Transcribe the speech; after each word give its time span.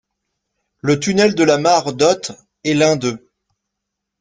Le 0.79 0.99
tunnel 0.99 1.35
de 1.35 1.43
la 1.43 1.59
Maredote 1.59 2.31
est 2.63 2.73
l'un 2.73 2.95
d'eux. 2.95 3.29